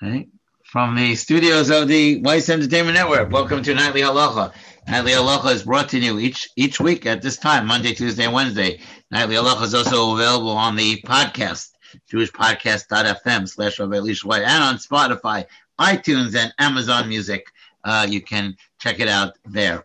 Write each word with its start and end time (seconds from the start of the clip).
Right? 0.00 0.28
From 0.62 0.94
the 0.94 1.16
studios 1.16 1.70
of 1.70 1.88
the 1.88 2.20
Weiss 2.22 2.48
Entertainment 2.48 2.94
Network. 2.96 3.32
Welcome 3.32 3.64
to 3.64 3.74
Nightly 3.74 4.02
Halacha. 4.02 4.52
Nightly 4.86 5.10
Halacha 5.10 5.52
is 5.52 5.64
brought 5.64 5.88
to 5.88 5.98
you 5.98 6.20
each 6.20 6.48
each 6.54 6.78
week 6.78 7.04
at 7.04 7.20
this 7.20 7.36
time, 7.36 7.66
Monday, 7.66 7.94
Tuesday, 7.94 8.24
and 8.24 8.32
Wednesday. 8.32 8.80
Nightly 9.10 9.34
Halacha 9.34 9.64
is 9.64 9.74
also 9.74 10.14
available 10.14 10.50
on 10.50 10.76
the 10.76 11.02
podcast, 11.02 11.70
jewishpodcast.fm 12.12 13.48
slash 13.48 13.80
Elisha 13.80 14.28
White, 14.28 14.42
and 14.42 14.62
on 14.62 14.76
Spotify, 14.76 15.46
iTunes, 15.80 16.36
and 16.36 16.54
Amazon 16.60 17.08
Music. 17.08 17.46
Uh, 17.82 18.06
you 18.08 18.20
can 18.20 18.56
check 18.78 19.00
it 19.00 19.08
out 19.08 19.36
there. 19.46 19.84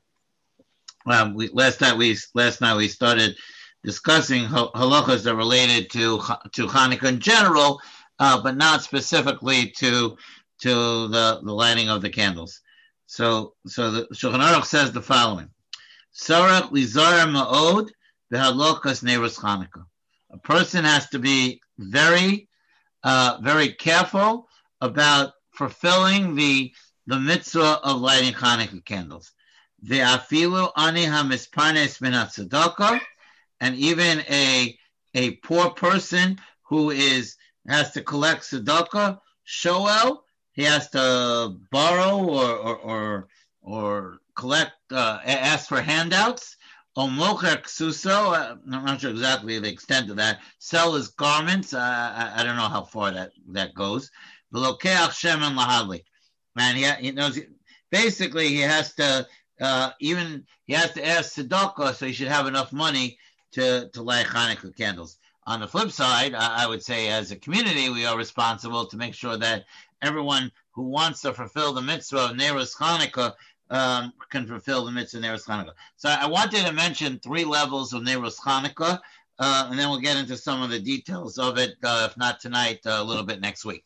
Um, 1.08 1.34
we, 1.34 1.48
last 1.50 1.82
night 1.82 1.98
we 1.98 2.16
last 2.36 2.62
night 2.62 2.78
we 2.78 2.88
started 2.88 3.36
discussing 3.84 4.46
halachas 4.46 5.24
that 5.24 5.36
related 5.36 5.90
to 5.90 6.20
to 6.52 6.68
Hanukkah 6.68 7.06
in 7.06 7.20
general, 7.20 7.82
uh, 8.24 8.42
but 8.42 8.56
not 8.56 8.82
specifically 8.82 9.70
to 9.72 10.18
to 10.62 11.08
the, 11.10 11.42
the 11.44 11.52
lighting 11.52 11.90
of 11.90 12.02
the 12.02 12.10
candles. 12.10 12.62
So 13.06 13.56
so 13.68 13.92
the 13.92 14.08
Shulchan 14.14 14.40
Aruch 14.40 14.66
says 14.66 14.94
the 14.94 15.02
following: 15.02 15.50
Sarach 16.16 16.72
lizar 16.72 17.28
ma'od 17.30 17.90
v'halokas 18.32 19.04
neros 19.04 19.38
Hanukkah. 19.38 19.86
A 20.32 20.38
person 20.38 20.86
has 20.86 21.10
to 21.10 21.20
be 21.20 21.62
very 21.78 22.48
uh, 23.04 23.40
very 23.42 23.74
careful 23.74 24.48
about 24.80 25.34
fulfilling 25.52 26.36
the 26.36 26.72
the 27.08 27.20
mitzvah 27.20 27.82
of 27.84 28.00
lighting 28.00 28.34
Hanukkah 28.34 28.86
candles. 28.86 29.34
The 29.82 30.00
afilu 30.00 30.72
ani 30.78 31.06
hamisparnes 31.06 32.00
min 32.00 32.14
and 33.60 33.76
even 33.76 34.20
a 34.30 34.80
a 35.14 35.32
poor 35.48 35.72
person 35.72 36.40
who 36.70 36.90
is 36.90 37.36
has 37.68 37.92
to 37.92 38.02
collect 38.02 38.44
tzedakah, 38.44 39.20
shoel, 39.46 40.24
he 40.54 40.64
has 40.64 40.90
to 40.92 41.58
borrow 41.72 42.18
or 42.18 42.56
or 42.56 42.78
or, 42.78 43.28
or 43.62 44.18
collect, 44.36 44.74
uh, 44.92 45.20
ask 45.26 45.68
for 45.68 45.82
handouts. 45.82 46.58
Omocher 46.96 47.64
ksuso, 47.64 48.38
uh, 48.38 48.56
I'm 48.72 48.86
not 48.86 49.02
sure 49.02 49.10
exactly 49.10 49.58
the 49.58 49.70
extent 49.70 50.12
of 50.12 50.18
that. 50.18 50.42
Sell 50.60 50.94
his 50.94 51.08
garments. 51.08 51.74
Uh, 51.74 51.80
I, 51.80 52.34
I, 52.36 52.44
don't 52.44 52.56
know 52.56 52.70
how 52.70 52.84
far 52.84 53.10
that 53.10 53.32
that 53.50 53.74
goes. 53.74 54.12
V'lokeach 54.54 55.10
shemen 55.10 55.58
lahadlik, 55.58 56.04
and 56.56 56.78
he, 56.78 56.86
he 57.08 57.12
knows. 57.12 57.40
Basically, 57.90 58.50
he 58.50 58.60
has 58.60 58.94
to 58.96 59.28
uh, 59.60 59.90
even 60.00 60.46
he 60.66 60.74
has 60.74 60.92
to 60.92 61.06
ask 61.06 61.36
tzedakah, 61.36 61.96
so 61.96 62.06
he 62.06 62.14
should 62.14 62.28
have 62.28 62.46
enough 62.46 62.72
money 62.72 63.18
to 63.54 63.90
to 63.94 64.04
light 64.04 64.28
Hanukkah 64.28 64.76
candles. 64.76 65.18
On 65.46 65.60
the 65.60 65.68
flip 65.68 65.92
side, 65.92 66.34
I 66.34 66.66
would 66.66 66.82
say 66.82 67.10
as 67.10 67.32
a 67.32 67.36
community, 67.36 67.90
we 67.90 68.06
are 68.06 68.18
responsible 68.18 68.86
to 68.86 68.96
make 68.96 69.14
sure 69.14 69.36
that 69.38 69.66
everyone 70.02 70.52
who 70.72 70.84
wants 70.84 71.22
to 71.22 71.34
fulfill 71.34 71.74
the 71.74 71.82
mitzvah 71.82 72.26
of 72.26 72.38
Neros 72.38 72.76
Hanukkah 72.78 73.34
um, 73.70 74.14
can 74.30 74.48
fulfill 74.48 74.86
the 74.86 74.92
mitzvah 74.92 75.18
of 75.18 75.24
Neros 75.24 75.46
Hanukkah. 75.46 75.74
So 75.98 76.08
I 76.10 76.28
wanted 76.28 76.66
to 76.66 76.72
mention 76.72 77.20
three 77.20 77.44
levels 77.44 77.92
of 77.92 78.04
Neros 78.04 78.40
Hanukkah, 78.40 79.00
uh, 79.40 79.68
and 79.70 79.78
then 79.78 79.90
we'll 79.90 80.00
get 80.00 80.16
into 80.16 80.38
some 80.38 80.62
of 80.62 80.70
the 80.70 80.80
details 80.80 81.38
of 81.38 81.58
it, 81.58 81.76
uh, 81.84 82.08
if 82.10 82.16
not 82.16 82.40
tonight, 82.40 82.80
uh, 82.86 82.98
a 83.00 83.04
little 83.04 83.24
bit 83.24 83.42
next 83.42 83.66
week. 83.66 83.84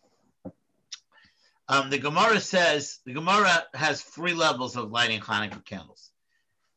Um, 1.70 1.90
the 1.90 1.98
Gemara 1.98 2.40
says, 2.40 3.00
the 3.06 3.14
Gemara 3.14 3.66
has 3.74 4.02
three 4.02 4.34
levels 4.34 4.78
of 4.78 4.92
lighting 4.92 5.22
Hanukkah 5.22 5.66
candles. 5.66 6.12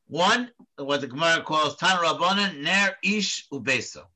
One, 0.09 0.51
what 0.77 1.03
the 1.03 1.07
Gemara 1.07 1.43
calls 1.43 1.77
Tan 1.77 1.99
Rabbanan 1.99 2.63
Ner 2.63 2.97
Ish 3.05 3.47
Ubeso. 3.53 4.07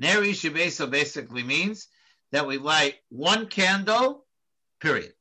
Ner 0.00 0.22
Ish 0.22 0.42
basically 0.42 1.42
means 1.42 1.88
that 2.32 2.46
we 2.46 2.56
light 2.56 2.96
one 3.10 3.46
candle, 3.46 4.24
period. 4.80 5.12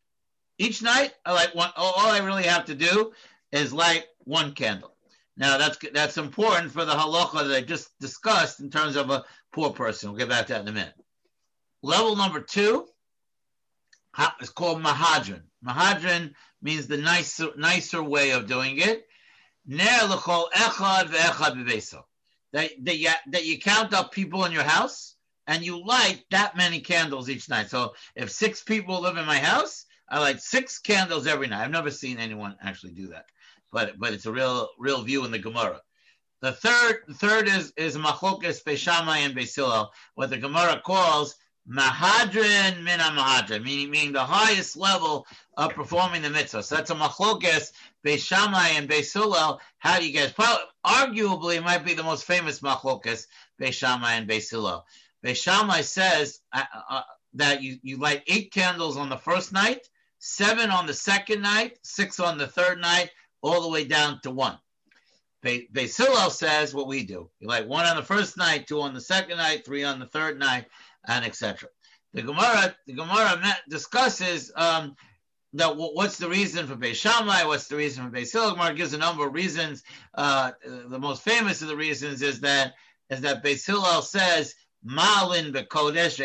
Each 0.57 0.81
night, 0.81 1.13
I 1.25 1.33
light 1.33 1.53
one. 1.53 1.71
All 1.75 2.07
I 2.07 2.19
really 2.19 2.43
have 2.43 2.65
to 2.65 2.75
do 2.75 3.11
is 3.51 3.73
light 3.73 4.05
one 4.19 4.53
candle. 4.53 4.95
Now 5.35 5.57
that's 5.57 5.77
that's 5.93 6.17
important 6.17 6.71
for 6.71 6.85
the 6.85 6.93
halacha 6.93 7.47
that 7.47 7.55
I 7.55 7.61
just 7.61 7.97
discussed 7.99 8.61
in 8.61 8.69
terms 8.69 8.95
of 8.95 9.09
a 9.09 9.25
poor 9.51 9.71
person. 9.71 10.09
We'll 10.09 10.19
get 10.19 10.29
back 10.29 10.47
to 10.47 10.53
that 10.53 10.61
in 10.61 10.67
a 10.69 10.71
minute. 10.71 10.95
Level 11.81 12.15
number 12.15 12.39
two 12.39 12.87
is 14.41 14.49
called 14.49 14.81
mahadrin. 14.81 15.43
Mahadrin 15.65 16.33
means 16.61 16.87
the 16.87 16.97
nicer 16.97 17.49
nicer 17.57 18.01
way 18.01 18.31
of 18.31 18.47
doing 18.47 18.77
it. 18.77 19.05
That, 22.53 22.71
that, 22.83 22.97
you, 22.97 23.09
that 23.27 23.45
you 23.45 23.59
count 23.59 23.93
up 23.93 24.11
people 24.11 24.45
in 24.45 24.51
your 24.51 24.63
house 24.63 25.15
and 25.47 25.65
you 25.65 25.83
light 25.83 26.23
that 26.31 26.55
many 26.55 26.79
candles 26.79 27.29
each 27.29 27.49
night. 27.49 27.69
So 27.69 27.93
if 28.15 28.31
six 28.31 28.63
people 28.63 29.01
live 29.01 29.17
in 29.17 29.25
my 29.25 29.39
house, 29.39 29.85
I 30.07 30.19
light 30.19 30.41
six 30.41 30.79
candles 30.79 31.27
every 31.27 31.47
night. 31.47 31.63
I've 31.63 31.71
never 31.71 31.91
seen 31.91 32.17
anyone 32.17 32.55
actually 32.61 32.93
do 32.93 33.07
that, 33.07 33.25
but 33.71 33.99
but 33.99 34.13
it's 34.13 34.25
a 34.25 34.31
real 34.31 34.69
real 34.79 35.03
view 35.03 35.25
in 35.25 35.31
the 35.31 35.39
Gemara. 35.39 35.81
The 36.41 36.53
third 36.53 37.03
third 37.15 37.47
is 37.47 37.73
is 37.77 37.97
machlokes 37.97 38.63
beishamai 38.63 39.25
and 39.25 39.89
what 40.15 40.29
the 40.29 40.37
Gemara 40.37 40.81
calls 40.83 41.35
mahadrin 41.69 42.83
mina 42.83 43.03
mahadrin, 43.03 43.63
meaning 43.63 43.91
meaning 43.91 44.11
the 44.11 44.23
highest 44.23 44.75
level 44.75 45.25
of 45.57 45.73
performing 45.73 46.21
the 46.21 46.29
mitzvah. 46.29 46.63
So 46.63 46.75
that's 46.75 46.89
a 46.89 46.95
machlokes 46.95 47.71
beishamai 48.05 48.77
and 48.77 48.89
Beis 48.89 49.13
Hillel. 49.13 49.59
How 49.77 49.99
do 49.99 50.07
you 50.07 50.13
guys? 50.17 50.31
Probably, 50.31 50.65
arguably, 50.85 51.57
it 51.57 51.63
might 51.63 51.85
be 51.85 51.93
the 51.93 52.03
most 52.03 52.25
famous 52.25 52.61
machlokes 52.61 53.27
beishamai 53.61 54.11
and 54.17 54.27
beisilel. 54.27 54.83
Beis 55.23 55.35
Shammai 55.35 55.81
says 55.81 56.39
uh, 56.53 56.63
uh, 56.89 57.01
that 57.33 57.61
you 57.61 57.77
you 57.83 57.97
light 57.97 58.23
eight 58.27 58.51
candles 58.51 58.97
on 58.97 59.09
the 59.09 59.17
first 59.17 59.51
night 59.51 59.87
seven 60.19 60.69
on 60.69 60.85
the 60.85 60.93
second 60.93 61.41
night, 61.41 61.79
six 61.81 62.19
on 62.19 62.37
the 62.37 62.47
third 62.47 62.79
night, 62.79 63.09
all 63.41 63.61
the 63.61 63.69
way 63.69 63.85
down 63.85 64.19
to 64.21 64.31
one. 64.31 64.57
Beis 65.43 65.97
Hillel 65.97 66.29
says 66.29 66.73
what 66.73 66.87
we 66.87 67.03
do. 67.03 67.29
You 67.39 67.47
like 67.47 67.65
one 67.65 67.85
on 67.85 67.95
the 67.95 68.03
first 68.03 68.37
night, 68.37 68.67
two 68.67 68.81
on 68.81 68.93
the 68.93 68.99
second 68.99 69.37
night, 69.37 69.65
three 69.65 69.85
on 69.85 69.97
the 69.97 70.05
third 70.05 70.37
night, 70.37 70.65
and 71.07 71.25
etc. 71.25 71.69
The 72.13 72.23
Gemara, 72.23 72.75
the 72.87 72.93
Gemara 72.93 73.39
discusses 73.69 74.51
um, 74.55 74.95
that 75.53 75.75
what's 75.75 76.17
the 76.17 76.29
reason 76.29 76.67
for 76.67 76.75
Beis 76.75 76.95
Shammai, 76.95 77.43
what's 77.43 77.67
the 77.67 77.75
reason 77.75 78.05
for 78.05 78.15
Beis 78.15 78.31
Hillel. 78.31 78.51
Gemara 78.51 78.73
gives 78.73 78.93
a 78.93 78.97
number 78.97 79.27
of 79.27 79.33
reasons. 79.33 79.83
Uh, 80.13 80.51
the 80.63 80.99
most 80.99 81.23
famous 81.23 81.61
of 81.61 81.67
the 81.67 81.75
reasons 81.75 82.21
is 82.21 82.41
that 82.41 82.73
is 83.09 83.21
that 83.21 83.43
Beis 83.43 83.65
Hillel 83.65 84.01
says 84.01 84.55
Malin 84.83 85.51
bekodesh 85.51 86.17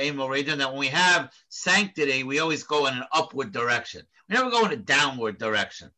that 0.58 0.70
when 0.70 0.78
we 0.78 0.88
have 0.88 1.32
sanctity, 1.48 2.22
we 2.22 2.38
always 2.38 2.62
go 2.62 2.86
in 2.86 2.94
an 2.94 3.04
upward 3.12 3.52
direction. 3.52 4.02
We 4.28 4.36
never 4.36 4.50
go 4.50 4.64
in 4.66 4.72
a 4.72 4.76
downward 4.76 5.38
direction. 5.38 5.90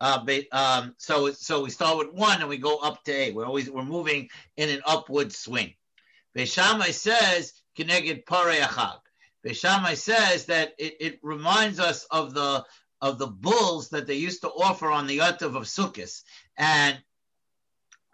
Uh, 0.00 0.24
um, 0.52 0.94
so 0.98 1.32
so 1.32 1.62
we 1.62 1.70
start 1.70 1.98
with 1.98 2.12
one 2.12 2.40
and 2.40 2.48
we 2.48 2.58
go 2.58 2.78
up 2.78 3.02
to 3.04 3.12
eight. 3.12 3.34
We're 3.34 3.46
always 3.46 3.70
we're 3.70 3.84
moving 3.84 4.28
in 4.56 4.68
an 4.68 4.82
upward 4.86 5.32
swing. 5.32 5.74
Beis 6.36 6.52
Shammai 6.52 6.90
says 6.90 7.54
kineged 7.76 8.26
pareachag. 8.26 9.00
Beis 9.44 9.56
Shammai 9.56 9.94
says 9.94 10.46
that 10.46 10.74
it, 10.78 10.96
it 11.00 11.18
reminds 11.22 11.78
us 11.78 12.04
of 12.10 12.34
the 12.34 12.64
of 13.00 13.18
the 13.18 13.26
bulls 13.26 13.90
that 13.90 14.06
they 14.06 14.14
used 14.14 14.40
to 14.40 14.48
offer 14.48 14.90
on 14.90 15.06
the 15.06 15.18
Yotav 15.18 15.54
of 15.56 15.64
Sukkot. 15.64 16.22
And 16.56 16.98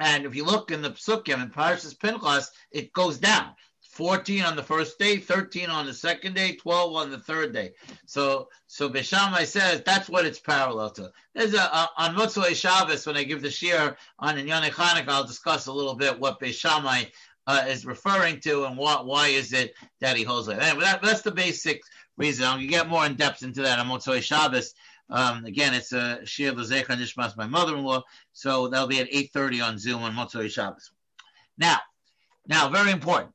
and 0.01 0.25
if 0.25 0.35
you 0.35 0.45
look 0.45 0.71
in 0.71 0.83
the 0.83 0.91
Psukim 0.91 1.43
in 1.43 1.51
Parashas 1.51 1.99
Pinchas, 1.99 2.51
it 2.73 2.93
goes 2.93 3.19
down. 3.19 3.55
14 3.83 4.43
on 4.43 4.57
the 4.57 4.63
first 4.63 4.99
day, 4.99 5.19
13 5.19 5.69
on 5.69 5.85
the 5.85 5.93
second 5.93 6.35
day, 6.35 6.55
12 6.55 6.95
on 6.95 7.11
the 7.11 7.19
third 7.19 7.53
day. 7.53 7.73
So 8.07 8.49
so 8.67 8.89
Beis 8.89 9.05
Shammai 9.05 9.45
says 9.45 9.83
that's 9.85 10.09
what 10.09 10.25
it's 10.25 10.39
parallel 10.39 10.91
to. 10.91 11.13
There's 11.35 11.55
a, 11.55 11.59
a 11.59 11.91
on 11.99 12.15
Motzei 12.15 12.55
Shabbos 12.55 13.07
when 13.07 13.17
I 13.17 13.25
give 13.25 13.43
the 13.43 13.49
shiur 13.49 13.97
on 14.19 14.37
Inyane 14.37 14.71
Chanukah, 14.71 15.09
I'll 15.09 15.27
discuss 15.27 15.67
a 15.67 15.73
little 15.73 15.95
bit 15.95 16.19
what 16.19 16.41
Beis 16.41 16.55
Shammai 16.55 17.05
uh, 17.51 17.65
is 17.67 17.85
referring 17.85 18.39
to 18.39 18.65
and 18.65 18.77
what 18.77 19.07
why 19.07 19.27
is 19.27 19.53
it 19.53 19.75
that 20.01 20.17
he 20.17 20.23
holds 20.23 20.47
it. 20.47 20.59
Anyway, 20.61 20.85
that, 20.85 21.03
that's 21.03 21.23
the 21.23 21.33
basic 21.33 21.83
reason. 22.17 22.45
I'm 22.45 22.59
going 22.59 22.69
to 22.69 22.69
get 22.69 22.89
more 22.89 23.05
in 23.05 23.17
depth 23.17 23.43
into 23.43 23.63
that 23.63 23.81
on 23.81 23.89
Motzei 23.89 24.23
Shabbos. 24.23 24.73
Um, 25.09 25.45
again, 25.45 25.75
it's 25.75 25.93
a 25.93 26.21
shiur 26.23 26.55
l'zecher 26.55 26.97
nishmas 26.97 27.37
my 27.37 27.49
mother-in-law, 27.49 28.05
so 28.33 28.69
that'll 28.69 28.87
be 28.87 29.01
at 29.01 29.11
8:30 29.11 29.67
on 29.67 29.79
Zoom 29.79 30.03
on 30.03 30.15
Motzei 30.15 30.49
Shabbos. 30.49 30.93
Now, 31.59 31.79
now 32.47 32.69
very 32.69 32.93
important 32.93 33.35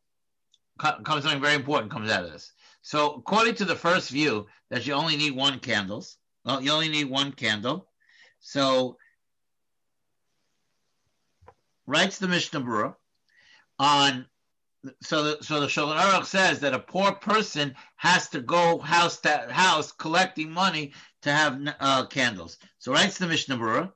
comes 0.77 1.23
something 1.23 1.41
very 1.41 1.55
important 1.55 1.91
comes 1.91 2.09
out 2.09 2.23
of 2.23 2.31
this. 2.31 2.53
So 2.83 3.15
according 3.15 3.55
to 3.55 3.65
the 3.65 3.75
first 3.75 4.11
view, 4.11 4.47
that 4.69 4.85
you 4.87 4.93
only 4.93 5.17
need 5.17 5.35
one 5.35 5.59
candles. 5.59 6.17
Well, 6.45 6.61
you 6.61 6.71
only 6.71 6.89
need 6.89 7.09
one 7.09 7.33
candle. 7.33 7.89
So 8.39 8.97
writes 11.85 12.17
the 12.17 12.27
Mishnah 12.27 12.61
Berurah 12.61 12.95
on. 13.79 14.25
So 15.01 15.23
the, 15.23 15.43
so 15.43 15.59
the 15.59 15.67
Shulchan 15.67 15.99
Aruch 15.99 16.25
says 16.25 16.59
that 16.59 16.75
a 16.75 16.79
poor 16.79 17.11
person 17.13 17.75
has 17.95 18.29
to 18.29 18.41
go 18.41 18.77
house 18.77 19.19
to 19.21 19.47
house 19.49 19.91
collecting 19.91 20.51
money 20.51 20.93
to 21.23 21.31
have 21.31 21.59
uh, 21.79 22.05
candles. 22.05 22.57
So 22.77 22.93
writes 22.93 23.17
the 23.17 23.27
Mishnah 23.27 23.57
Berurah, 23.57 23.91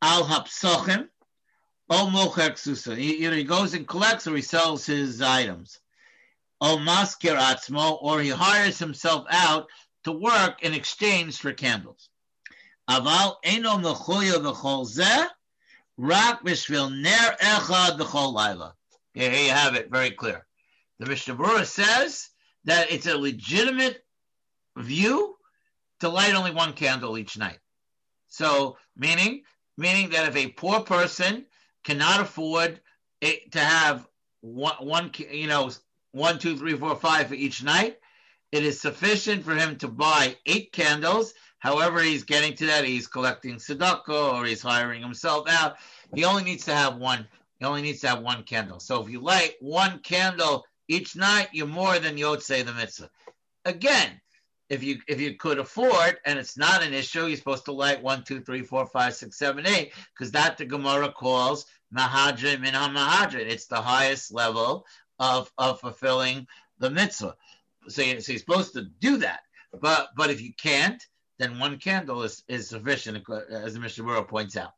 al 0.00 0.24
hapsochim, 0.24 1.08
o 1.90 2.06
mocher 2.06 2.52
ksusa. 2.52 2.96
Either 2.96 3.36
he 3.36 3.44
goes 3.44 3.74
and 3.74 3.86
collects 3.86 4.26
or 4.26 4.34
he 4.34 4.42
sells 4.42 4.86
his 4.86 5.20
items. 5.20 5.78
Maskir 6.62 7.38
Atzmo, 7.38 7.98
or 8.00 8.20
he 8.20 8.30
hires 8.30 8.78
himself 8.78 9.26
out 9.30 9.68
to 10.04 10.12
work 10.12 10.62
in 10.62 10.72
exchange 10.72 11.38
for 11.38 11.52
candles. 11.52 12.08
Aval 12.88 13.36
eno 13.44 13.76
mechuya 13.76 14.34
v'chol 14.34 14.86
zeh, 14.86 15.26
rak 15.96 16.42
b'shvil 16.44 16.90
ner 17.00 17.36
echad 17.40 17.98
v'chol 17.98 18.32
laila. 18.32 18.74
Here 19.14 19.32
you 19.32 19.50
have 19.50 19.76
it, 19.76 19.90
very 19.90 20.10
clear. 20.10 20.44
The 20.98 21.06
Mishnah 21.06 21.36
Berurah 21.36 21.64
says 21.64 22.28
that 22.64 22.90
it's 22.90 23.06
a 23.06 23.16
legitimate 23.16 24.04
view 24.76 25.36
to 26.00 26.08
light 26.08 26.34
only 26.34 26.50
one 26.50 26.72
candle 26.72 27.16
each 27.16 27.38
night. 27.38 27.58
So, 28.28 28.76
meaning, 28.96 29.42
meaning 29.78 30.10
that 30.10 30.28
if 30.28 30.36
a 30.36 30.48
poor 30.48 30.80
person 30.80 31.46
cannot 31.84 32.20
afford 32.20 32.80
it, 33.20 33.52
to 33.52 33.60
have 33.60 34.06
one, 34.40 34.74
one, 34.80 35.12
you 35.30 35.46
know, 35.46 35.70
one, 36.12 36.38
two, 36.38 36.56
three, 36.56 36.76
four, 36.76 36.96
five 36.96 37.28
for 37.28 37.34
each 37.34 37.62
night, 37.62 37.98
it 38.50 38.64
is 38.64 38.80
sufficient 38.80 39.44
for 39.44 39.54
him 39.54 39.76
to 39.76 39.88
buy 39.88 40.36
eight 40.46 40.72
candles. 40.72 41.34
However, 41.58 42.00
he's 42.00 42.24
getting 42.24 42.54
to 42.56 42.66
that, 42.66 42.84
he's 42.84 43.06
collecting 43.06 43.56
tzedakah 43.56 44.34
or 44.34 44.44
he's 44.44 44.62
hiring 44.62 45.02
himself 45.02 45.48
out. 45.48 45.76
He 46.14 46.24
only 46.24 46.44
needs 46.44 46.64
to 46.66 46.74
have 46.74 46.96
one. 46.96 47.26
He 47.64 47.68
only 47.68 47.80
needs 47.80 48.00
to 48.00 48.08
have 48.08 48.20
one 48.20 48.42
candle. 48.42 48.78
So 48.78 49.02
if 49.02 49.08
you 49.08 49.20
light 49.22 49.54
one 49.58 50.00
candle 50.00 50.66
each 50.86 51.16
night, 51.16 51.48
you're 51.54 51.66
more 51.66 51.98
than 51.98 52.18
Yotzei 52.18 52.62
the 52.62 52.74
mitzvah. 52.74 53.08
Again, 53.64 54.20
if 54.68 54.82
you 54.84 54.98
if 55.08 55.18
you 55.18 55.36
could 55.38 55.58
afford 55.58 56.18
and 56.26 56.38
it's 56.38 56.58
not 56.58 56.82
an 56.82 56.92
issue, 56.92 57.24
you're 57.24 57.38
supposed 57.38 57.64
to 57.64 57.72
light 57.72 58.02
one, 58.02 58.22
two, 58.22 58.42
three, 58.42 58.60
four, 58.60 58.84
five, 58.84 59.14
six, 59.14 59.38
seven, 59.38 59.66
eight, 59.66 59.94
because 60.12 60.30
that 60.32 60.58
the 60.58 60.66
Gemara 60.66 61.10
calls 61.10 61.64
mahadrin 61.90 62.60
min 62.60 62.74
mahadrin. 62.74 63.48
It's 63.48 63.66
the 63.66 63.80
highest 63.80 64.30
level 64.30 64.84
of 65.18 65.50
of 65.56 65.80
fulfilling 65.80 66.46
the 66.80 66.90
mitzvah. 66.90 67.34
So, 67.88 68.02
you, 68.02 68.20
so 68.20 68.32
you're 68.32 68.40
supposed 68.40 68.74
to 68.74 68.82
do 69.00 69.16
that. 69.18 69.40
But 69.80 70.10
but 70.18 70.28
if 70.28 70.42
you 70.42 70.52
can't, 70.52 71.02
then 71.38 71.58
one 71.58 71.78
candle 71.78 72.24
is, 72.24 72.42
is 72.46 72.68
sufficient, 72.68 73.24
uh, 73.26 73.40
as 73.50 73.72
the 73.72 73.80
Mishnah 73.80 74.22
points 74.24 74.58
out. 74.58 74.72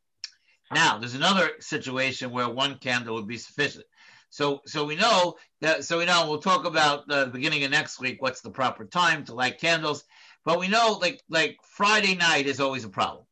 Now, 0.72 0.98
there's 0.98 1.14
another 1.14 1.50
situation 1.60 2.30
where 2.30 2.48
one 2.48 2.78
candle 2.78 3.14
would 3.14 3.28
be 3.28 3.38
sufficient. 3.38 3.84
So, 4.30 4.60
so 4.66 4.84
we 4.84 4.96
know 4.96 5.36
that. 5.60 5.84
So 5.84 5.98
we 5.98 6.04
know 6.04 6.28
we'll 6.28 6.38
talk 6.38 6.66
about 6.66 7.06
the 7.06 7.30
beginning 7.32 7.64
of 7.64 7.70
next 7.70 8.00
week. 8.00 8.20
What's 8.20 8.40
the 8.40 8.50
proper 8.50 8.84
time 8.84 9.24
to 9.24 9.34
light 9.34 9.60
candles? 9.60 10.04
But 10.44 10.58
we 10.58 10.68
know, 10.68 10.98
like 11.00 11.22
like 11.28 11.56
Friday 11.62 12.16
night 12.16 12.46
is 12.46 12.60
always 12.60 12.84
a 12.84 12.88
problem 12.88 13.24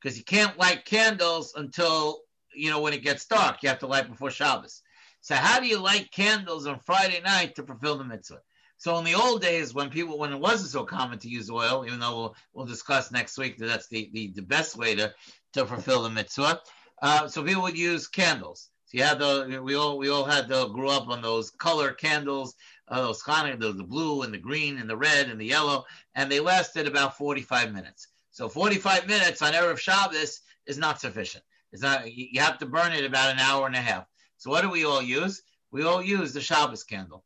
because 0.00 0.18
you 0.18 0.24
can't 0.24 0.58
light 0.58 0.84
candles 0.84 1.54
until 1.56 2.22
you 2.54 2.70
know 2.70 2.80
when 2.80 2.92
it 2.92 3.04
gets 3.04 3.26
dark. 3.26 3.62
You 3.62 3.68
have 3.68 3.78
to 3.80 3.86
light 3.86 4.10
before 4.10 4.30
Shabbos. 4.30 4.82
So 5.20 5.34
how 5.34 5.60
do 5.60 5.66
you 5.66 5.78
light 5.78 6.10
candles 6.10 6.66
on 6.66 6.80
Friday 6.80 7.20
night 7.20 7.54
to 7.56 7.62
fulfill 7.62 7.98
the 7.98 8.04
mitzvah? 8.04 8.40
So 8.78 8.96
in 8.96 9.04
the 9.04 9.14
old 9.14 9.42
days, 9.42 9.74
when 9.74 9.90
people, 9.90 10.18
when 10.18 10.32
it 10.32 10.40
wasn't 10.40 10.70
so 10.70 10.84
common 10.84 11.18
to 11.18 11.28
use 11.28 11.50
oil, 11.50 11.84
even 11.86 12.00
though 12.00 12.16
we'll, 12.16 12.36
we'll 12.54 12.66
discuss 12.66 13.12
next 13.12 13.36
week 13.36 13.58
that 13.58 13.66
that's 13.66 13.88
the, 13.88 14.08
the, 14.14 14.32
the 14.34 14.42
best 14.42 14.74
way 14.74 14.94
to, 14.94 15.12
to 15.52 15.66
fulfill 15.66 16.02
the 16.02 16.08
mitzvah, 16.08 16.58
uh, 17.00 17.28
so 17.28 17.42
people 17.42 17.62
would 17.62 17.78
use 17.78 18.06
candles. 18.06 18.70
So 18.86 18.98
you 18.98 19.04
had 19.04 19.18
the 19.18 19.60
we 19.62 19.76
all 19.76 19.98
we 19.98 20.08
all 20.10 20.24
had 20.24 20.48
to 20.48 20.68
grew 20.72 20.88
up 20.88 21.08
on 21.08 21.22
those 21.22 21.50
color 21.50 21.92
candles, 21.92 22.54
uh, 22.88 23.02
those 23.02 23.22
Hanukkah, 23.22 23.60
the, 23.60 23.72
the 23.72 23.84
blue 23.84 24.22
and 24.22 24.34
the 24.34 24.38
green 24.38 24.78
and 24.78 24.90
the 24.90 24.96
red 24.96 25.28
and 25.28 25.40
the 25.40 25.46
yellow, 25.46 25.84
and 26.14 26.30
they 26.30 26.40
lasted 26.40 26.86
about 26.86 27.16
45 27.16 27.72
minutes. 27.72 28.08
So 28.32 28.48
45 28.48 29.06
minutes 29.06 29.42
on 29.42 29.52
erev 29.52 29.78
Shabbos 29.78 30.40
is 30.66 30.78
not 30.78 31.00
sufficient. 31.00 31.44
It's 31.72 31.82
not. 31.82 32.12
You 32.12 32.40
have 32.40 32.58
to 32.58 32.66
burn 32.66 32.92
it 32.92 33.04
about 33.04 33.32
an 33.32 33.38
hour 33.38 33.66
and 33.66 33.76
a 33.76 33.80
half. 33.80 34.06
So 34.38 34.50
what 34.50 34.62
do 34.62 34.70
we 34.70 34.84
all 34.84 35.02
use? 35.02 35.42
We 35.70 35.84
all 35.84 36.02
use 36.02 36.32
the 36.32 36.40
Shabbos 36.40 36.82
candle. 36.82 37.24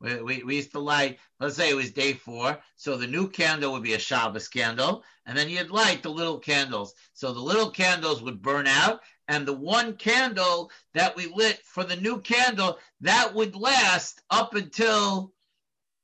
We, 0.00 0.22
we, 0.22 0.42
we, 0.42 0.56
used 0.56 0.72
to 0.72 0.80
light, 0.80 1.18
let's 1.38 1.56
say 1.56 1.70
it 1.70 1.76
was 1.76 1.92
day 1.92 2.12
four. 2.12 2.58
So 2.76 2.96
the 2.96 3.06
new 3.06 3.28
candle 3.28 3.72
would 3.72 3.82
be 3.82 3.94
a 3.94 3.98
Shabbos 3.98 4.48
candle. 4.48 5.04
And 5.26 5.38
then 5.38 5.48
you'd 5.48 5.70
light 5.70 6.02
the 6.02 6.10
little 6.10 6.38
candles. 6.38 6.94
So 7.12 7.32
the 7.32 7.40
little 7.40 7.70
candles 7.70 8.22
would 8.22 8.42
burn 8.42 8.66
out 8.66 9.00
and 9.28 9.46
the 9.46 9.52
one 9.52 9.94
candle 9.96 10.70
that 10.92 11.16
we 11.16 11.26
lit 11.26 11.58
for 11.64 11.84
the 11.84 11.96
new 11.96 12.20
candle 12.20 12.78
that 13.00 13.34
would 13.34 13.56
last 13.56 14.22
up 14.30 14.54
until 14.54 15.32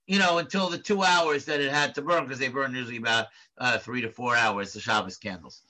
you 0.06 0.18
know 0.18 0.38
until 0.38 0.68
the 0.68 0.78
two 0.78 1.02
hours 1.02 1.44
that 1.44 1.60
it 1.60 1.72
had 1.72 1.94
to 1.94 2.02
burn 2.02 2.24
because 2.24 2.38
they 2.38 2.48
burn 2.48 2.74
usually 2.74 2.96
about 2.96 3.26
uh, 3.58 3.78
three 3.78 4.00
to 4.00 4.08
four 4.08 4.34
hours 4.34 4.72
the 4.72 4.80
Shabbos 4.80 5.16
candles. 5.16 5.62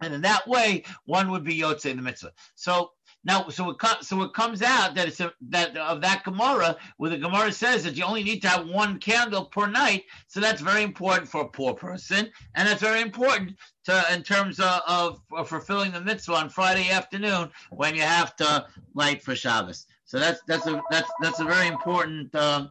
And 0.00 0.12
in 0.12 0.22
that 0.22 0.46
way 0.46 0.84
one 1.04 1.30
would 1.30 1.44
be 1.44 1.58
Yotze 1.58 1.86
in 1.86 1.96
the 1.96 2.02
mitzvah. 2.02 2.32
So 2.54 2.92
now, 3.28 3.46
so 3.50 3.68
it 3.68 3.76
so 4.00 4.22
it 4.22 4.32
comes 4.32 4.62
out 4.62 4.94
that 4.94 5.06
it's 5.06 5.20
a, 5.20 5.30
that 5.50 5.76
of 5.76 6.00
that 6.00 6.24
Gemara 6.24 6.76
where 6.96 7.10
the 7.10 7.18
Gemara 7.18 7.52
says 7.52 7.84
that 7.84 7.94
you 7.94 8.02
only 8.02 8.24
need 8.24 8.40
to 8.40 8.48
have 8.48 8.66
one 8.66 8.98
candle 8.98 9.44
per 9.44 9.66
night. 9.66 10.04
So 10.28 10.40
that's 10.40 10.62
very 10.62 10.82
important 10.82 11.28
for 11.28 11.42
a 11.42 11.48
poor 11.48 11.74
person, 11.74 12.30
and 12.54 12.66
that's 12.66 12.80
very 12.80 13.02
important 13.02 13.56
to 13.84 14.04
in 14.10 14.22
terms 14.22 14.58
of, 14.60 14.80
of, 14.88 15.20
of 15.32 15.46
fulfilling 15.46 15.92
the 15.92 16.00
mitzvah 16.00 16.36
on 16.36 16.48
Friday 16.48 16.90
afternoon 16.90 17.50
when 17.68 17.94
you 17.94 18.00
have 18.00 18.34
to 18.36 18.66
light 18.94 19.22
for 19.22 19.36
Shabbos. 19.36 19.86
So 20.06 20.18
that's 20.18 20.40
that's 20.48 20.66
a 20.66 20.82
that's 20.90 21.10
that's 21.20 21.40
a 21.40 21.44
very 21.44 21.68
important 21.68 22.34
um, 22.34 22.70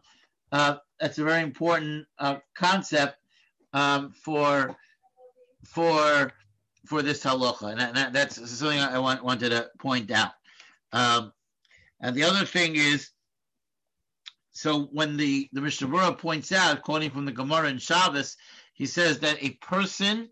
uh, 0.50 0.78
that's 0.98 1.18
a 1.18 1.24
very 1.24 1.44
important 1.44 2.04
uh, 2.18 2.38
concept 2.56 3.16
um, 3.74 4.10
for 4.10 4.76
for 5.64 6.32
for 6.84 7.02
this 7.02 7.22
halacha, 7.22 7.70
and 7.70 7.96
that, 7.96 8.12
that's 8.12 8.36
something 8.50 8.80
I 8.80 8.98
want, 8.98 9.22
wanted 9.22 9.50
to 9.50 9.70
point 9.78 10.10
out. 10.10 10.32
Um, 10.92 11.32
and 12.00 12.14
the 12.14 12.24
other 12.24 12.44
thing 12.44 12.76
is, 12.76 13.10
so 14.50 14.84
when 14.92 15.16
the 15.16 15.48
the 15.52 15.60
Mishnah 15.60 16.14
points 16.14 16.50
out, 16.52 16.82
quoting 16.82 17.10
from 17.10 17.24
the 17.24 17.32
Gemara 17.32 17.68
in 17.68 17.78
Shabbos, 17.78 18.36
he 18.74 18.86
says 18.86 19.20
that 19.20 19.42
a 19.42 19.50
person, 19.50 20.28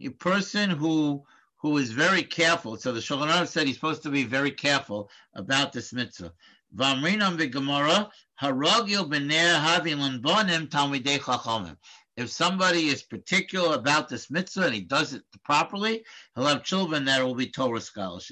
a 0.00 0.08
person 0.08 0.70
who 0.70 1.24
who 1.58 1.76
is 1.78 1.90
very 1.90 2.22
careful. 2.22 2.76
So 2.76 2.92
the 2.92 3.00
Shulchan 3.00 3.28
Aruch 3.28 3.48
said 3.48 3.66
he's 3.66 3.76
supposed 3.76 4.02
to 4.04 4.10
be 4.10 4.24
very 4.24 4.50
careful 4.52 5.10
about 5.34 5.72
this 5.72 5.92
mitzvah. 5.92 6.32
If 12.16 12.30
somebody 12.30 12.88
is 12.88 13.02
particular 13.02 13.74
about 13.74 14.08
this 14.08 14.30
mitzvah 14.30 14.66
and 14.66 14.74
he 14.74 14.80
does 14.82 15.14
it 15.14 15.22
properly, 15.44 16.04
he'll 16.34 16.46
have 16.46 16.62
children 16.64 17.04
that 17.06 17.24
will 17.24 17.34
be 17.34 17.50
Torah 17.50 17.80
scholars. 17.80 18.30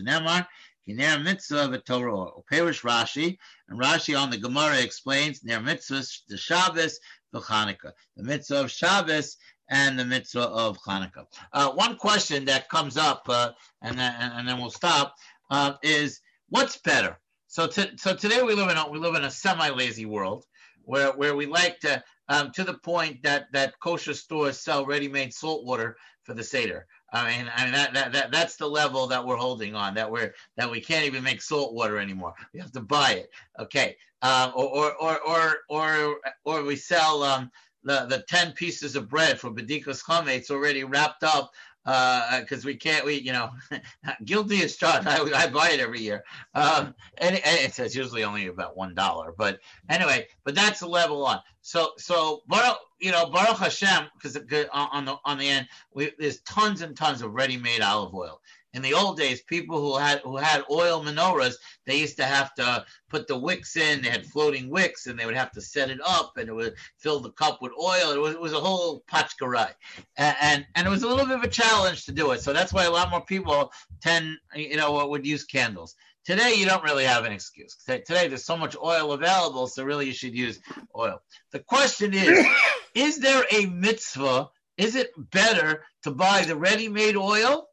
Ner 0.94 1.18
mitzvah 1.18 1.68
v'torah. 1.68 2.42
Perish 2.46 2.82
Rashi, 2.82 3.38
and 3.68 3.80
Rashi 3.80 4.18
on 4.18 4.30
the 4.30 4.38
Gemara 4.38 4.78
explains 4.78 5.44
Ner 5.44 5.60
mitzvah 5.60 6.02
the 6.28 6.36
Shabbos 6.36 6.98
v'Chanukah, 7.34 7.92
the 8.16 8.22
mitzvah 8.22 8.60
of 8.60 8.70
Shabbos 8.70 9.36
and 9.68 9.98
the 9.98 10.04
mitzvah 10.04 10.42
of 10.42 10.78
Hanukkah. 10.78 11.26
Uh, 11.52 11.72
one 11.72 11.96
question 11.96 12.44
that 12.44 12.68
comes 12.68 12.96
up, 12.96 13.24
uh, 13.28 13.50
and, 13.82 13.98
then, 13.98 14.14
and 14.18 14.48
then 14.48 14.58
we'll 14.58 14.70
stop, 14.70 15.14
uh, 15.50 15.74
is 15.82 16.20
what's 16.50 16.78
better? 16.78 17.18
So, 17.48 17.68
so 17.68 18.14
today 18.14 18.42
we 18.42 18.54
live 18.54 18.68
in 18.68 18.76
a, 18.76 18.88
we 18.88 18.98
live 18.98 19.14
in 19.14 19.24
a 19.24 19.30
semi-lazy 19.30 20.06
world 20.06 20.44
where 20.82 21.12
where 21.12 21.34
we 21.34 21.46
like 21.46 21.80
to 21.80 22.02
um, 22.28 22.52
to 22.52 22.64
the 22.64 22.74
point 22.74 23.22
that 23.22 23.46
that 23.52 23.74
kosher 23.80 24.14
stores 24.14 24.58
sell 24.58 24.86
ready-made 24.86 25.32
salt 25.32 25.64
water 25.64 25.96
for 26.22 26.34
the 26.34 26.44
seder. 26.44 26.86
I 27.16 27.36
mean, 27.36 27.50
I 27.54 27.64
mean 27.64 27.72
that, 27.72 27.94
that, 27.94 28.12
that 28.12 28.30
that's 28.30 28.56
the 28.56 28.68
level 28.68 29.06
that 29.06 29.24
we're 29.24 29.36
holding 29.36 29.74
on. 29.74 29.94
That 29.94 30.10
we're 30.10 30.34
that 30.56 30.70
we 30.70 30.80
can't 30.80 31.04
even 31.04 31.24
make 31.24 31.40
salt 31.40 31.74
water 31.74 31.98
anymore. 31.98 32.34
We 32.52 32.60
have 32.60 32.72
to 32.72 32.80
buy 32.80 33.12
it. 33.12 33.30
Okay, 33.58 33.96
um, 34.22 34.52
or, 34.54 34.92
or 34.94 35.18
or 35.20 35.56
or 35.68 36.20
or 36.44 36.64
we 36.64 36.76
sell 36.76 37.22
um, 37.22 37.50
the 37.84 38.06
the 38.06 38.24
ten 38.28 38.52
pieces 38.52 38.96
of 38.96 39.08
bread 39.08 39.40
for 39.40 39.50
bedikas 39.50 40.04
chametz 40.04 40.50
already 40.50 40.84
wrapped 40.84 41.24
up 41.24 41.52
because 41.86 42.64
uh, 42.64 42.66
we 42.66 42.74
can't, 42.74 43.04
we, 43.04 43.14
you 43.20 43.32
know, 43.32 43.50
guilty 44.24 44.60
as 44.62 44.76
charged. 44.76 45.06
I, 45.06 45.22
I, 45.22 45.46
buy 45.48 45.70
it 45.70 45.78
every 45.78 46.00
year. 46.00 46.24
Um, 46.54 46.96
and, 47.18 47.36
and 47.36 47.72
it's, 47.78 47.78
usually 47.94 48.24
only 48.24 48.48
about 48.48 48.76
$1. 48.76 49.32
But 49.38 49.60
anyway, 49.88 50.26
but 50.42 50.56
that's 50.56 50.80
the 50.80 50.88
level 50.88 51.24
on. 51.24 51.38
So, 51.62 51.92
so, 51.96 52.42
Baruch, 52.48 52.78
you 52.98 53.12
know, 53.12 53.26
Baruch 53.26 53.58
Hashem, 53.58 54.06
because 54.14 54.36
on 54.72 55.04
the, 55.04 55.16
on 55.24 55.38
the 55.38 55.48
end, 55.48 55.68
we, 55.94 56.10
there's 56.18 56.40
tons 56.40 56.82
and 56.82 56.96
tons 56.96 57.22
of 57.22 57.32
ready-made 57.32 57.82
olive 57.82 58.14
oil 58.14 58.40
in 58.76 58.82
the 58.82 58.92
old 58.92 59.16
days, 59.16 59.40
people 59.40 59.80
who 59.80 59.96
had 59.96 60.20
who 60.20 60.36
had 60.36 60.62
oil 60.70 61.02
menorahs, 61.02 61.54
they 61.86 61.98
used 61.98 62.18
to 62.18 62.24
have 62.24 62.54
to 62.56 62.84
put 63.08 63.26
the 63.26 63.36
wicks 63.36 63.74
in. 63.74 64.02
They 64.02 64.10
had 64.10 64.26
floating 64.26 64.68
wicks, 64.68 65.06
and 65.06 65.18
they 65.18 65.24
would 65.24 65.34
have 65.34 65.50
to 65.52 65.62
set 65.62 65.88
it 65.88 65.98
up, 66.04 66.36
and 66.36 66.50
it 66.50 66.52
would 66.52 66.74
fill 66.98 67.18
the 67.20 67.30
cup 67.30 67.62
with 67.62 67.72
oil. 67.72 68.12
It 68.12 68.20
was, 68.20 68.34
it 68.34 68.40
was 68.40 68.52
a 68.52 68.60
whole 68.60 69.02
pachkarai, 69.10 69.72
and, 70.18 70.36
and 70.42 70.66
and 70.74 70.86
it 70.86 70.90
was 70.90 71.02
a 71.02 71.08
little 71.08 71.24
bit 71.24 71.38
of 71.38 71.42
a 71.42 71.48
challenge 71.48 72.04
to 72.04 72.12
do 72.12 72.32
it. 72.32 72.42
So 72.42 72.52
that's 72.52 72.72
why 72.72 72.84
a 72.84 72.90
lot 72.90 73.10
more 73.10 73.24
people 73.24 73.72
tend, 74.02 74.36
you 74.54 74.76
know, 74.76 75.06
would 75.08 75.26
use 75.26 75.44
candles. 75.44 75.96
Today, 76.26 76.52
you 76.54 76.66
don't 76.66 76.84
really 76.84 77.04
have 77.04 77.24
an 77.24 77.32
excuse. 77.32 77.76
Today, 77.86 78.28
there's 78.28 78.44
so 78.44 78.58
much 78.58 78.76
oil 78.76 79.12
available, 79.12 79.68
so 79.68 79.84
really 79.84 80.06
you 80.06 80.12
should 80.12 80.36
use 80.36 80.60
oil. 80.94 81.22
The 81.52 81.60
question 81.60 82.12
is, 82.12 82.44
is 82.94 83.20
there 83.20 83.46
a 83.50 83.64
mitzvah? 83.66 84.50
Is 84.76 84.96
it 84.96 85.12
better 85.30 85.84
to 86.02 86.10
buy 86.10 86.42
the 86.42 86.56
ready-made 86.56 87.16
oil 87.16 87.68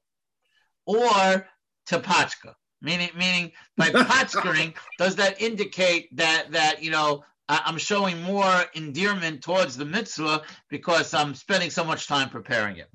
or 0.86 1.48
to 1.88 2.00
pachka. 2.00 2.56
Meaning, 2.82 3.10
meaning 3.18 3.52
by 3.78 3.90
pachkering, 3.92 4.74
does 4.98 5.16
that 5.16 5.42
indicate 5.42 6.16
that 6.18 6.52
that 6.52 6.84
you 6.84 6.92
know 6.92 7.24
I'm 7.50 7.78
showing 7.78 8.22
more 8.22 8.66
endearment 8.74 9.42
towards 9.42 9.78
the 9.78 9.86
mitzvah 9.86 10.44
because 10.70 11.14
I'm 11.14 11.36
spending 11.36 11.70
so 11.70 11.84
much 11.84 12.08
time 12.08 12.30
preparing 12.30 12.78
it. 12.78 12.90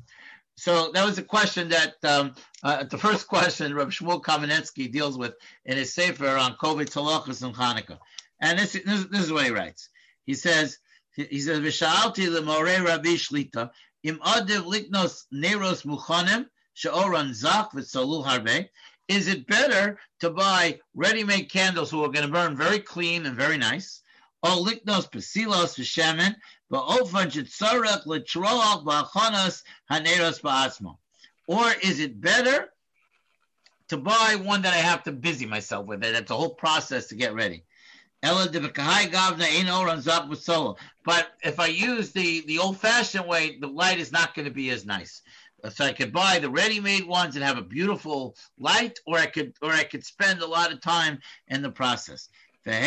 So 0.57 0.91
that 0.93 1.05
was 1.05 1.19
a 1.19 1.23
question 1.23 1.69
that 1.69 1.95
um, 2.03 2.35
uh, 2.65 2.83
the 2.85 2.99
first 2.99 3.29
question 3.29 3.75
Rabbi 3.75 3.91
Shmuel 3.91 4.23
Kamenetsky 4.23 4.91
deals 4.91 5.17
with 5.17 5.35
in 5.65 5.77
his 5.77 5.95
sefer 5.95 6.37
on 6.37 6.57
Kovetz 6.57 6.95
Halachos 6.95 7.45
and 7.45 7.55
Hanukkah. 7.55 7.99
And 8.41 8.59
this, 8.59 8.73
this, 8.73 9.05
this, 9.05 9.23
is 9.23 9.33
what 9.33 9.45
he 9.45 9.53
writes. 9.53 9.89
He 10.25 10.35
says, 10.35 10.79
he 11.15 11.41
says, 11.41 11.61
V'sha'alti 11.61 12.29
l'morei 12.29 12.85
Rabbi 12.85 13.15
Shlita, 13.15 13.71
im 14.03 14.19
adiv 14.19 14.65
liknos 14.65 15.25
neros 15.33 15.85
muchanem, 15.85 16.47
harbe, 16.85 18.69
is 19.09 19.29
it 19.29 19.47
better 19.47 19.99
to 20.21 20.31
buy 20.31 20.79
ready-made 20.95 21.51
candles 21.51 21.91
who 21.91 22.05
are 22.05 22.11
going 22.11 22.27
to 22.27 22.33
burn 22.33 22.57
very 22.57 22.79
clean 22.79 23.27
and 23.27 23.37
very 23.37 23.57
nice, 23.57 24.03
or 24.43 24.51
liknos 24.51 25.11
pasilos 25.11 25.77
v'shemen, 25.79 26.37
ba'ofan 26.71 27.31
shetzarek 27.31 28.05
l'troach 28.07 28.85
ba'achanas 28.85 29.63
haneros 29.91 30.41
ba'atzmo? 30.41 30.99
Or 31.47 31.73
is 31.83 31.99
it 32.01 32.21
better 32.21 32.71
to 33.89 33.97
buy 33.97 34.37
one 34.43 34.63
that 34.63 34.75
I 34.75 34.79
have 34.79 35.03
to 35.05 35.13
busy 35.13 35.47
myself 35.47 35.87
with? 35.87 36.03
That's 36.03 36.31
a 36.31 36.37
whole 36.37 36.51
process 36.51 37.07
to 37.07 37.15
get 37.15 37.35
ready. 37.35 37.65
But 38.21 38.53
if 41.43 41.61
I 41.61 41.67
use 41.67 42.13
the, 42.13 42.41
the 42.47 42.59
old 42.59 42.79
fashioned 42.79 43.27
way, 43.27 43.59
the 43.61 43.69
light 43.69 44.01
is 44.01 44.13
not 44.13 44.35
going 44.35 44.47
to 44.47 44.53
be 44.53 44.71
as 44.71 44.85
nice. 44.85 45.23
So 45.71 45.85
I 45.85 45.93
could 45.93 46.13
buy 46.13 46.39
the 46.39 46.51
ready-made 46.51 47.07
ones 47.07 47.35
and 47.35 47.45
have 47.45 47.59
a 47.59 47.63
beautiful 47.63 48.37
light, 48.59 48.99
or 49.07 49.19
I 49.19 49.27
could 49.27 49.55
or 49.61 49.73
I 49.73 49.85
could 49.85 50.05
spend 50.05 50.41
a 50.41 50.47
lot 50.47 50.73
of 50.73 50.81
time 50.81 51.19
in 51.49 51.63
the 51.63 51.71
process. 51.71 52.29
And 52.65 52.85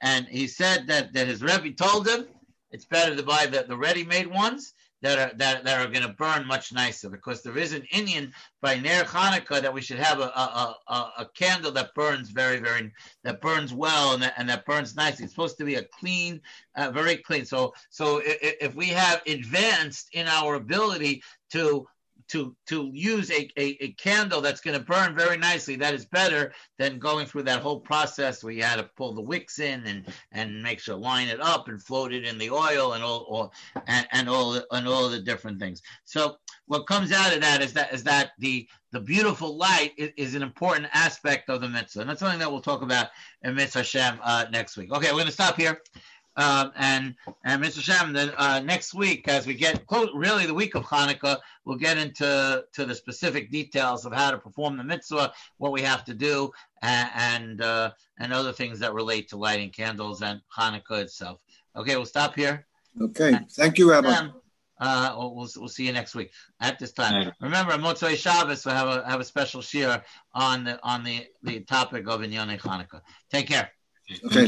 and 0.00 0.26
he 0.28 0.46
said 0.46 0.86
that, 0.86 1.12
that 1.12 1.26
his 1.26 1.42
Rebbe 1.42 1.72
told 1.72 2.08
him 2.08 2.26
it's 2.70 2.84
better 2.84 3.16
to 3.16 3.22
buy 3.22 3.46
the, 3.46 3.64
the 3.68 3.76
ready-made 3.76 4.28
ones 4.28 4.74
that 5.02 5.18
are 5.18 5.36
that, 5.36 5.64
that 5.64 5.80
are 5.80 5.90
going 5.90 6.06
to 6.06 6.14
burn 6.14 6.46
much 6.46 6.72
nicer 6.72 7.08
because 7.08 7.42
there 7.42 7.56
is 7.56 7.72
an 7.72 7.86
Indian 7.92 8.32
by 8.60 8.76
Ner 8.76 9.04
Hanukkah 9.04 9.62
that 9.62 9.72
we 9.72 9.80
should 9.80 9.98
have 9.98 10.20
a, 10.20 10.24
a, 10.24 10.76
a, 10.88 10.94
a, 11.18 11.30
candle 11.34 11.72
that 11.72 11.94
burns 11.94 12.30
very 12.30 12.58
very 12.58 12.92
that 13.24 13.40
burns 13.40 13.72
well 13.72 14.14
and 14.14 14.22
that, 14.22 14.34
and 14.36 14.48
that 14.48 14.66
burns 14.66 14.96
nicely. 14.96 15.24
It's 15.24 15.32
supposed 15.32 15.58
to 15.58 15.64
be 15.64 15.76
a 15.76 15.84
clean, 15.84 16.40
uh, 16.76 16.90
very 16.90 17.16
clean. 17.16 17.44
So 17.44 17.74
so 17.90 18.18
if, 18.24 18.56
if 18.60 18.74
we 18.74 18.86
have 18.86 19.22
advanced 19.26 20.08
in 20.12 20.26
our 20.26 20.54
ability 20.54 21.22
to 21.52 21.86
to 22.28 22.54
to 22.66 22.90
use 22.92 23.30
a, 23.30 23.50
a, 23.56 23.76
a 23.80 23.92
candle 23.92 24.40
that's 24.40 24.60
going 24.60 24.78
to 24.78 24.84
burn 24.84 25.16
very 25.16 25.36
nicely 25.36 25.76
that 25.76 25.94
is 25.94 26.04
better 26.04 26.52
than 26.78 26.98
going 26.98 27.26
through 27.26 27.42
that 27.42 27.62
whole 27.62 27.80
process 27.80 28.42
where 28.44 28.52
you 28.52 28.62
had 28.62 28.76
to 28.76 28.90
pull 28.96 29.14
the 29.14 29.22
wicks 29.22 29.58
in 29.58 29.84
and 29.86 30.06
and 30.32 30.62
make 30.62 30.80
sure 30.80 30.96
line 30.96 31.28
it 31.28 31.40
up 31.40 31.68
and 31.68 31.82
float 31.82 32.12
it 32.12 32.24
in 32.24 32.38
the 32.38 32.50
oil 32.50 32.92
and 32.92 33.02
all, 33.02 33.26
all 33.28 33.52
and, 33.86 34.06
and 34.12 34.28
all 34.28 34.60
and 34.72 34.86
all 34.86 35.08
the 35.08 35.20
different 35.20 35.58
things. 35.58 35.82
So 36.04 36.36
what 36.66 36.86
comes 36.86 37.12
out 37.12 37.34
of 37.34 37.40
that 37.40 37.62
is 37.62 37.72
that 37.72 37.92
is 37.92 38.04
that 38.04 38.30
the 38.38 38.68
the 38.92 39.00
beautiful 39.00 39.56
light 39.56 39.92
is, 39.96 40.10
is 40.16 40.34
an 40.34 40.42
important 40.42 40.88
aspect 40.94 41.50
of 41.50 41.60
the 41.60 41.68
mitzvah. 41.68 42.00
And 42.00 42.10
that's 42.10 42.20
something 42.20 42.38
that 42.38 42.50
we'll 42.50 42.60
talk 42.60 42.82
about 42.82 43.08
in 43.42 43.54
mitzvah 43.54 43.80
Hashem 43.80 44.20
uh, 44.22 44.46
next 44.50 44.76
week. 44.76 44.92
Okay 44.92 45.08
we're 45.08 45.18
going 45.18 45.26
to 45.26 45.32
stop 45.32 45.56
here 45.56 45.80
um, 46.38 46.70
and 46.76 47.16
and 47.44 47.62
Mr. 47.62 47.80
Shem, 47.80 48.12
then 48.12 48.32
uh, 48.38 48.60
next 48.60 48.94
week, 48.94 49.26
as 49.26 49.44
we 49.44 49.54
get 49.54 49.84
close, 49.86 50.08
really 50.14 50.46
the 50.46 50.54
week 50.54 50.76
of 50.76 50.84
Hanukkah, 50.84 51.38
we'll 51.64 51.76
get 51.76 51.98
into 51.98 52.64
to 52.72 52.86
the 52.86 52.94
specific 52.94 53.50
details 53.50 54.06
of 54.06 54.12
how 54.12 54.30
to 54.30 54.38
perform 54.38 54.76
the 54.76 54.84
mitzvah, 54.84 55.32
what 55.56 55.72
we 55.72 55.82
have 55.82 56.04
to 56.04 56.14
do, 56.14 56.52
and 56.80 57.10
and, 57.14 57.62
uh, 57.62 57.90
and 58.20 58.32
other 58.32 58.52
things 58.52 58.78
that 58.78 58.94
relate 58.94 59.28
to 59.30 59.36
lighting 59.36 59.70
candles 59.70 60.22
and 60.22 60.40
Hanukkah 60.56 61.02
itself. 61.02 61.42
Okay, 61.74 61.96
we'll 61.96 62.06
stop 62.06 62.36
here. 62.36 62.66
Okay, 63.00 63.36
thank 63.50 63.76
you, 63.76 63.90
Rabbi. 63.90 64.14
Shem, 64.14 64.32
uh, 64.80 65.16
we'll, 65.18 65.34
we'll, 65.34 65.48
we'll 65.56 65.68
see 65.68 65.86
you 65.86 65.92
next 65.92 66.14
week 66.14 66.30
at 66.60 66.78
this 66.78 66.92
time. 66.92 67.32
Remember, 67.40 67.72
Motzei 67.72 68.16
Shabbos 68.16 68.64
will 68.64 68.72
have 68.72 68.88
a 68.88 69.10
have 69.10 69.18
a 69.18 69.24
special 69.24 69.60
shiur 69.60 70.02
on 70.34 70.62
the 70.62 70.78
on 70.84 71.02
the 71.02 71.26
the 71.42 71.60
topic 71.60 72.06
of 72.06 72.20
Inyane 72.20 72.60
Hanukkah. 72.60 73.00
Take 73.28 73.48
care. 73.48 73.72
Okay. 74.24 74.34